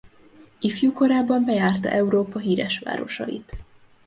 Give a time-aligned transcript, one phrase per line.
[0.59, 3.55] Ifjúkorában bejárta Európa híres városait.